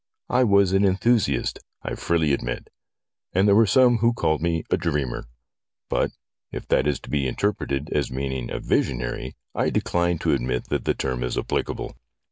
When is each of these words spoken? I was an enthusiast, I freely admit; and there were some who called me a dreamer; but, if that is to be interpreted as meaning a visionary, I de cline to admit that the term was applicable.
I 0.29 0.43
was 0.43 0.73
an 0.73 0.83
enthusiast, 0.83 1.59
I 1.83 1.93
freely 1.93 2.33
admit; 2.33 2.71
and 3.33 3.47
there 3.47 3.53
were 3.53 3.67
some 3.67 3.99
who 3.99 4.13
called 4.13 4.41
me 4.41 4.63
a 4.71 4.75
dreamer; 4.75 5.27
but, 5.91 6.09
if 6.51 6.67
that 6.69 6.87
is 6.87 6.99
to 7.01 7.09
be 7.11 7.27
interpreted 7.27 7.91
as 7.91 8.09
meaning 8.09 8.49
a 8.49 8.57
visionary, 8.59 9.35
I 9.53 9.69
de 9.69 9.79
cline 9.81 10.17
to 10.21 10.33
admit 10.33 10.69
that 10.69 10.85
the 10.85 10.95
term 10.95 11.21
was 11.21 11.37
applicable. 11.37 11.95